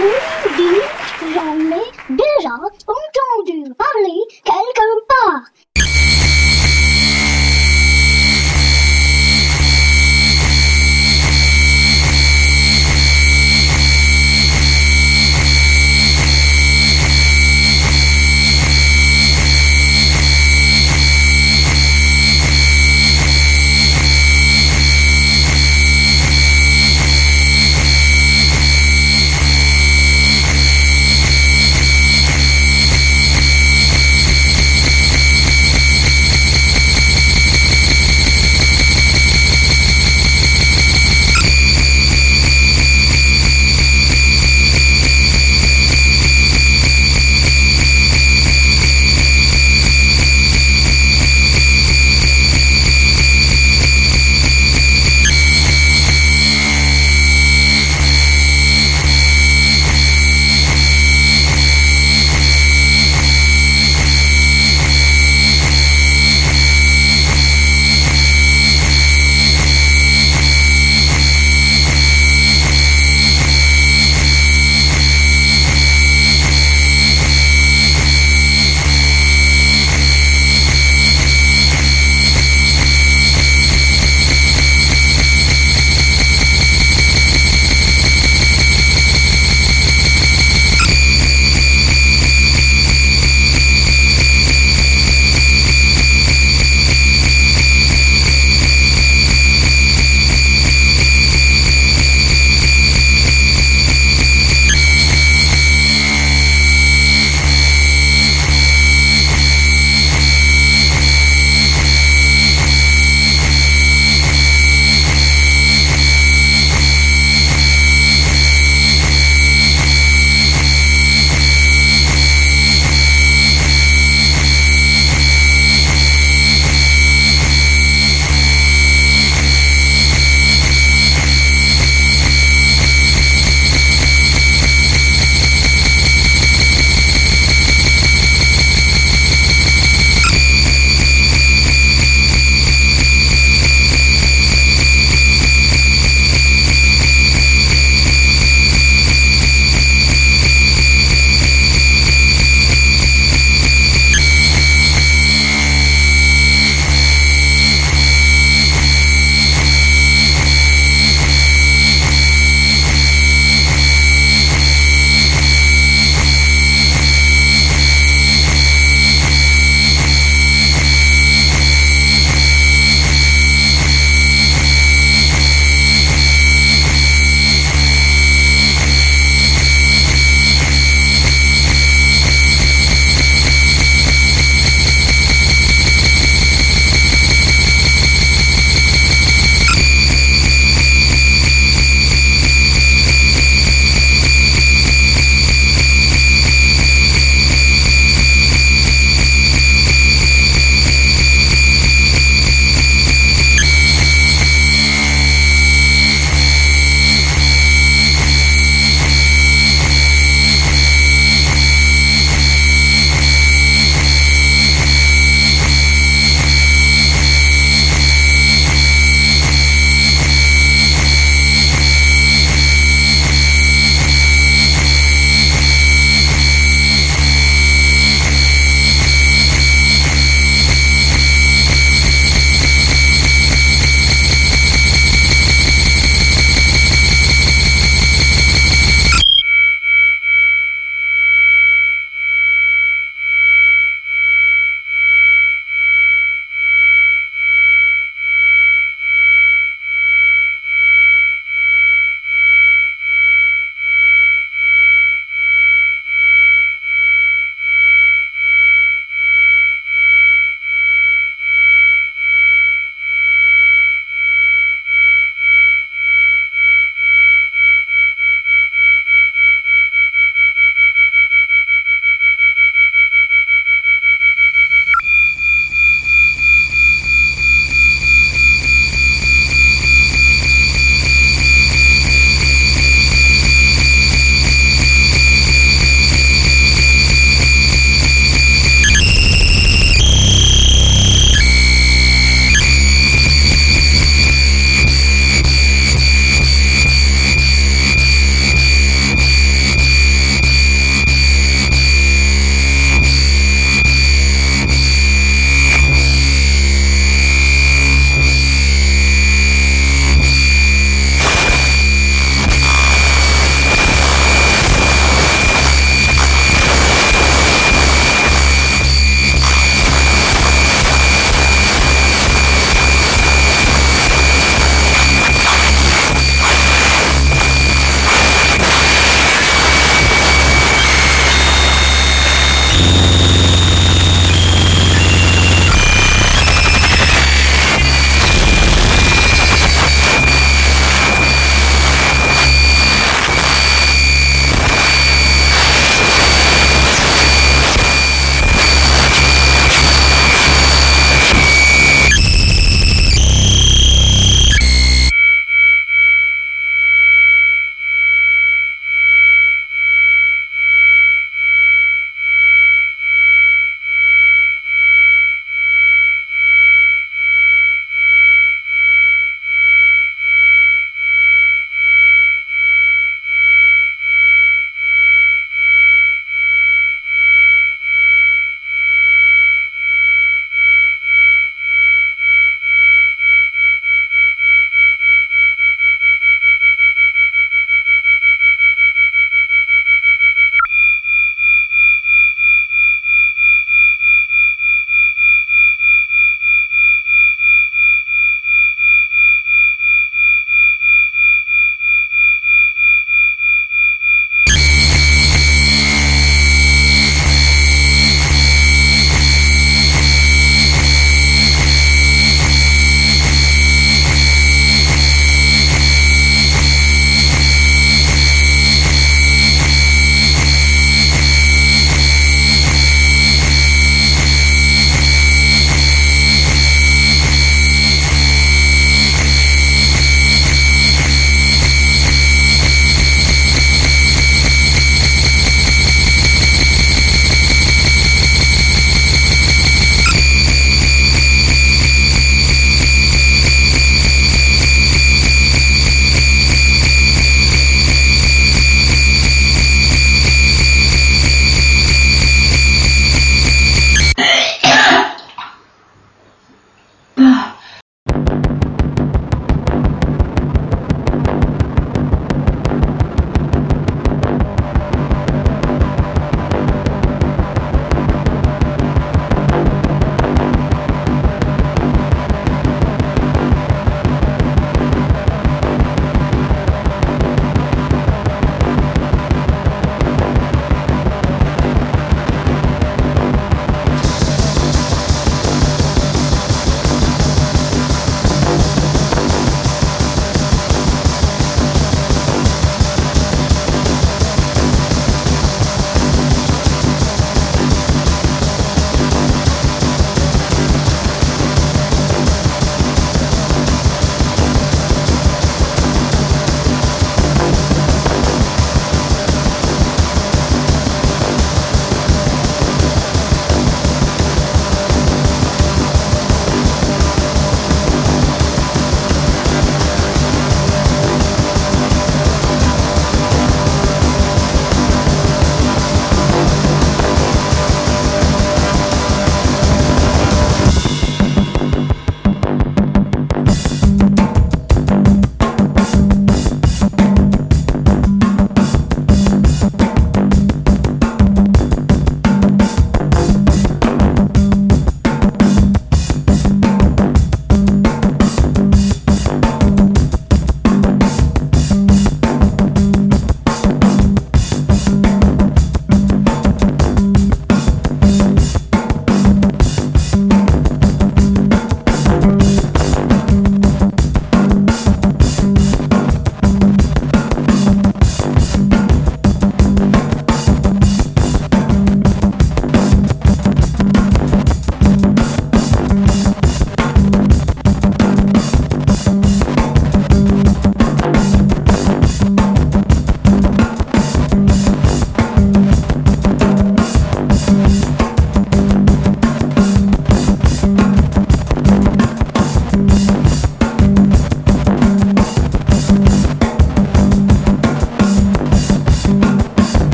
[0.00, 0.12] Oui,
[0.56, 5.42] dis, j'en ai déjà entendu parler quelque part.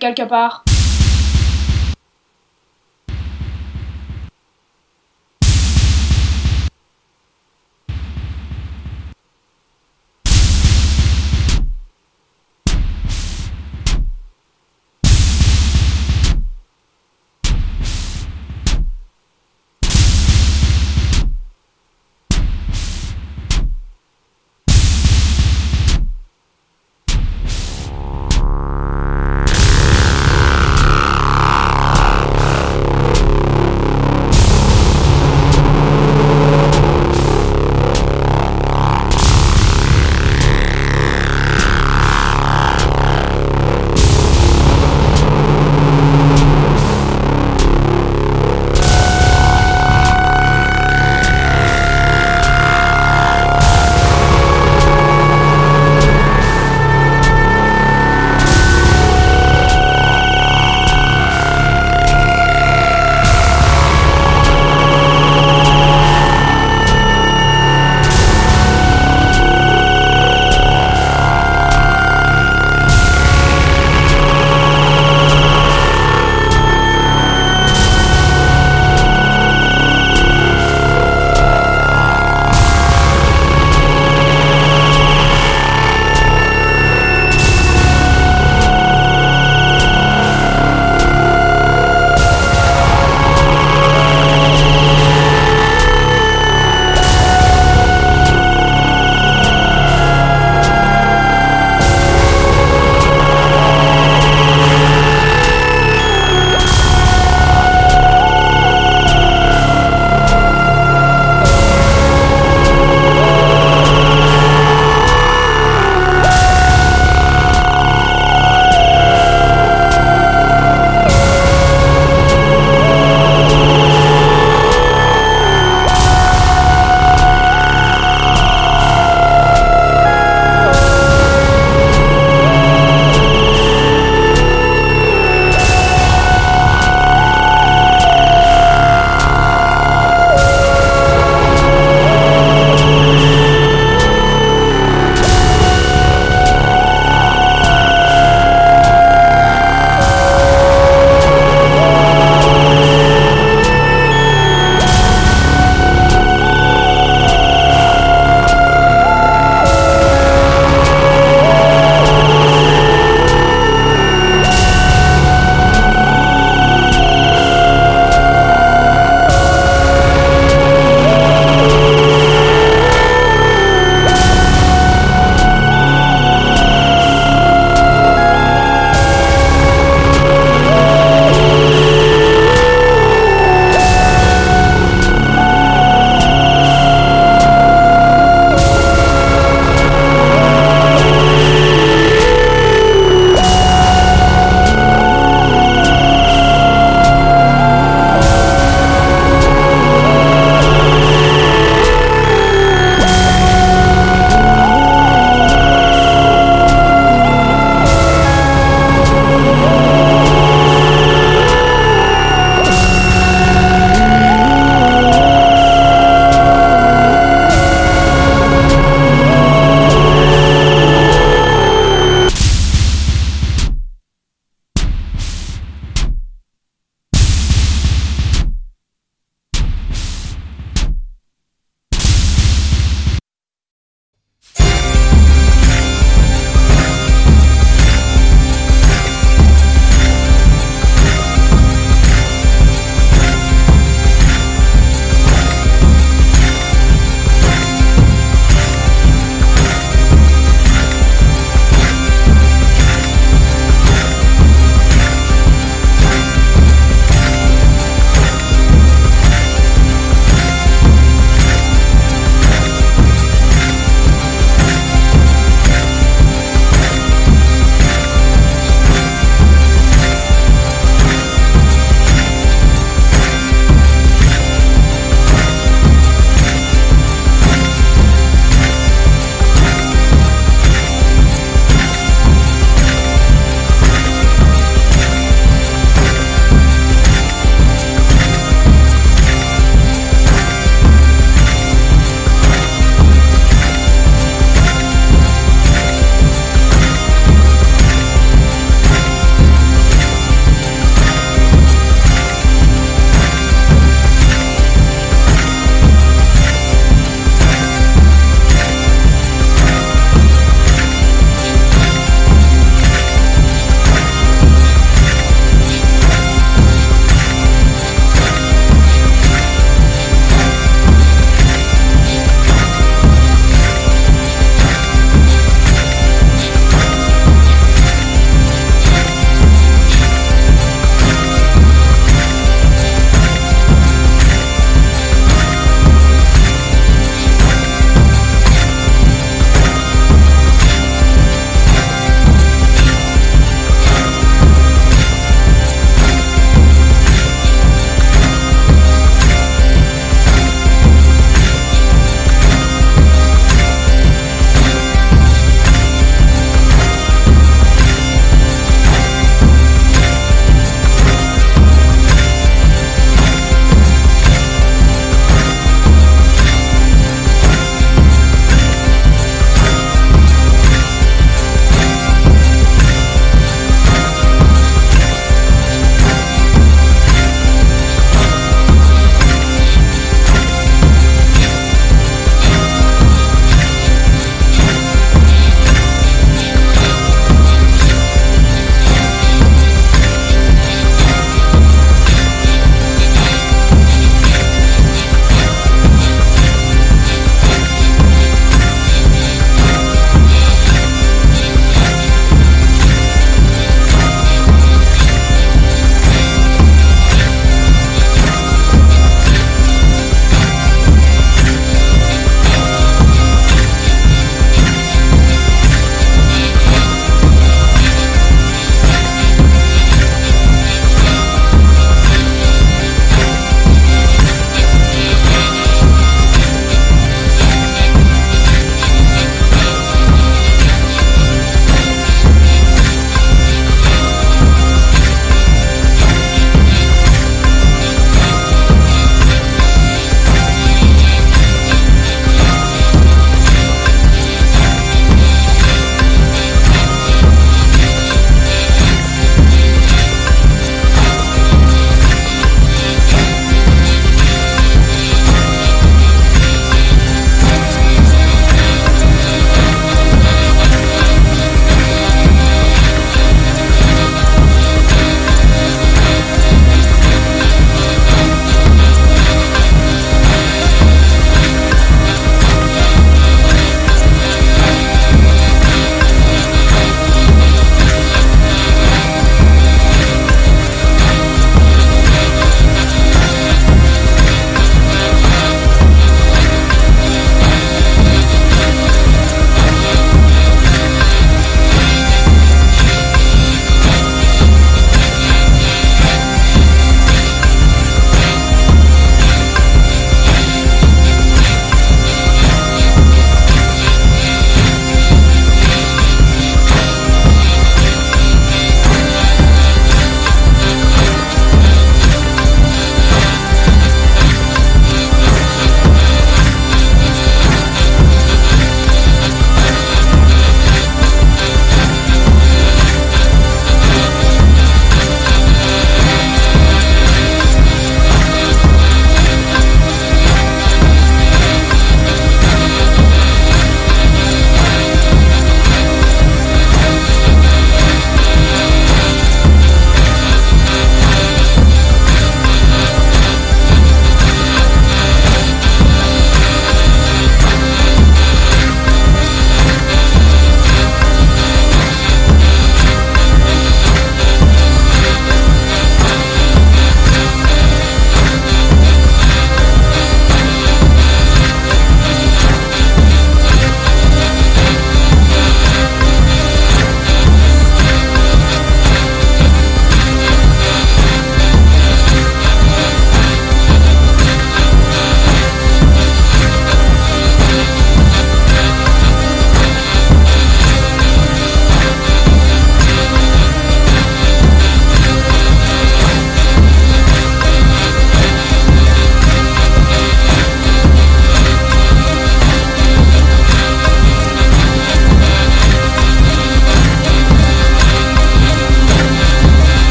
[0.00, 0.59] Quelque part.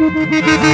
[0.00, 0.67] Thank